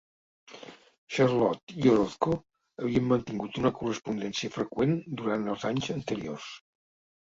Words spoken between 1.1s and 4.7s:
Charlot i Orozco havien mantingut una correspondència